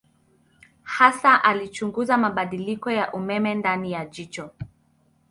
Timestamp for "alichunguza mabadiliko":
1.43-2.91